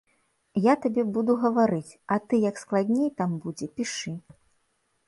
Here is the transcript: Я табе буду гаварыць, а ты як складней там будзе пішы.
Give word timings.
Я 0.63 0.73
табе 0.85 1.03
буду 1.17 1.35
гаварыць, 1.45 1.97
а 2.17 2.17
ты 2.27 2.41
як 2.49 2.55
складней 2.63 3.09
там 3.21 3.31
будзе 3.47 3.73
пішы. 3.79 4.17